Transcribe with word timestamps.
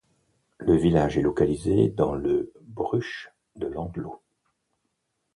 Le 0.57 0.75
village 0.75 1.19
est 1.19 1.21
localisé 1.21 1.89
dans 1.91 2.15
le 2.15 2.51
Bruch 2.65 3.29
de 3.55 3.67
l'Andlau. 3.67 4.19